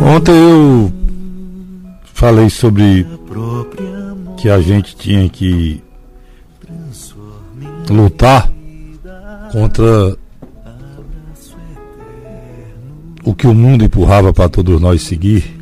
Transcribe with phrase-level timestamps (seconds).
[0.00, 0.92] Ontem eu
[2.14, 3.06] falei sobre
[4.36, 5.82] que a gente tinha que
[7.90, 8.50] lutar
[9.52, 10.16] contra
[13.24, 15.58] o que o mundo empurrava para todos nós seguir.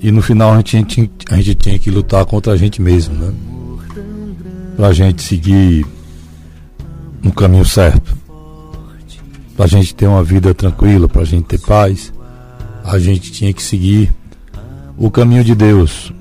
[0.00, 3.32] E no final a gente, a gente tinha que lutar contra a gente mesmo, né?
[4.76, 5.84] Pra gente seguir
[7.22, 8.17] no caminho certo.
[9.58, 12.12] Pra gente ter uma vida tranquila, pra gente ter paz.
[12.84, 14.14] A gente tinha que seguir
[14.96, 16.12] o caminho de Deus.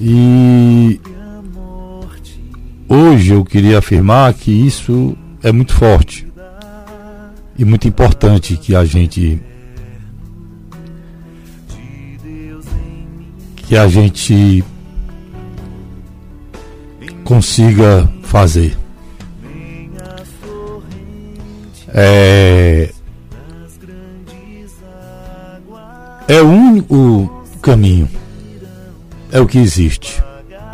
[0.00, 1.00] E
[2.88, 6.28] hoje eu queria afirmar que isso é muito forte
[7.58, 9.42] e muito importante que a gente
[13.56, 14.62] que a gente
[17.24, 18.85] consiga fazer.
[21.94, 22.90] É,
[26.28, 28.08] é o único caminho,
[29.32, 30.22] é o que existe.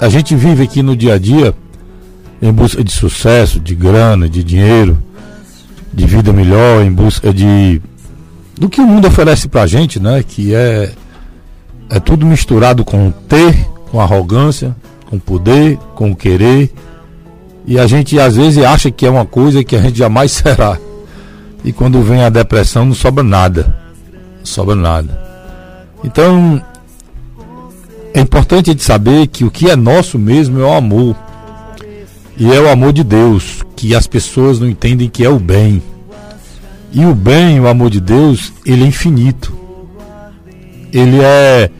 [0.00, 1.54] A gente vive aqui no dia a dia
[2.40, 5.00] em busca de sucesso, de grana, de dinheiro,
[5.92, 7.80] de vida melhor, em busca de
[8.58, 10.22] do que o mundo oferece pra gente, né?
[10.26, 10.92] Que é
[11.90, 13.54] é tudo misturado com ter,
[13.90, 14.74] com arrogância,
[15.10, 16.72] com poder, com querer.
[17.66, 20.78] E a gente às vezes acha que é uma coisa que a gente jamais será.
[21.64, 23.76] E quando vem a depressão não sobra nada.
[24.38, 25.20] Não sobra nada.
[26.04, 26.62] Então,
[28.12, 31.16] é importante gente saber que o que é nosso mesmo é o amor.
[32.36, 35.82] E é o amor de Deus, que as pessoas não entendem que é o bem.
[36.92, 39.56] E o bem, o amor de Deus, ele é infinito.
[40.92, 41.70] Ele é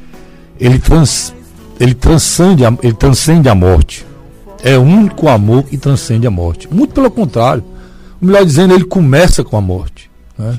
[0.62, 1.34] ele, trans,
[1.80, 4.06] ele, transcende, ele transcende a morte.
[4.62, 6.72] É o único amor que transcende a morte.
[6.72, 7.64] Muito pelo contrário.
[8.22, 10.08] Melhor dizendo, ele começa com a morte.
[10.38, 10.56] Né?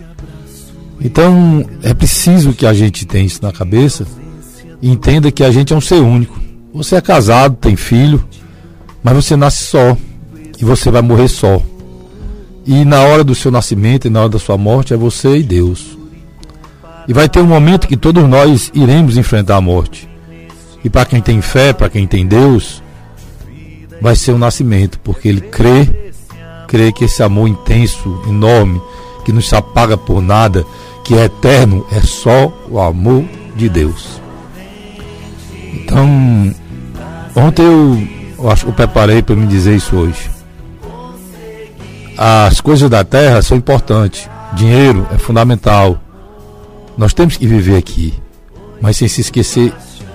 [0.99, 4.05] Então, é preciso que a gente tenha isso na cabeça
[4.81, 6.37] e entenda que a gente é um ser único.
[6.73, 8.21] Você é casado, tem filho,
[9.01, 9.95] mas você nasce só
[10.59, 11.61] e você vai morrer só.
[12.65, 15.43] E na hora do seu nascimento e na hora da sua morte é você e
[15.43, 15.97] Deus.
[17.07, 20.09] E vai ter um momento que todos nós iremos enfrentar a morte.
[20.83, 22.83] E para quem tem fé, para quem tem Deus,
[24.01, 26.02] vai ser o um nascimento, porque ele crê,
[26.73, 28.81] crê que esse amor intenso, enorme,
[29.23, 30.65] que não se apaga por nada,
[31.03, 33.23] que é eterno, é só o amor
[33.55, 34.19] de Deus.
[35.71, 36.51] Então,
[37.35, 38.07] ontem eu,
[38.39, 40.31] eu acho que eu preparei para me dizer isso hoje.
[42.17, 44.27] As coisas da terra são importantes.
[44.53, 46.01] Dinheiro é fundamental.
[46.97, 48.15] Nós temos que viver aqui,
[48.81, 49.71] mas sem se esquecer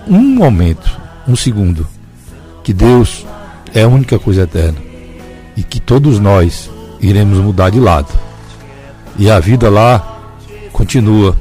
[0.08, 0.90] um momento,
[1.28, 1.86] um segundo,
[2.64, 3.24] que Deus
[3.72, 4.87] é a única coisa eterna
[5.58, 6.70] e que todos nós
[7.00, 8.16] iremos mudar de lado.
[9.18, 10.20] E a vida lá
[10.72, 11.36] continua.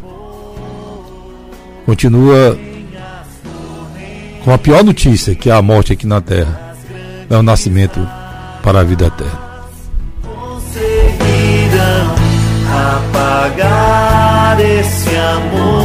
[1.86, 2.58] Continua
[4.44, 6.76] com a pior notícia, que é a morte aqui na terra.
[7.30, 8.00] É o nascimento
[8.64, 9.40] para a vida eterna.
[10.24, 12.16] Conseguirão
[12.98, 15.77] apagar esse amor,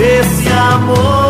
[0.00, 1.29] esse amor.